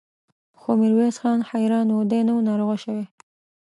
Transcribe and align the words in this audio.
خو 0.59 0.69
ميرويس 0.79 1.17
خان 1.21 1.39
حيران 1.49 1.87
و، 1.95 1.97
دی 2.09 2.19
نه 2.27 2.33
و 2.37 2.41
ناروغه 2.47 2.77
شوی. 2.83 3.03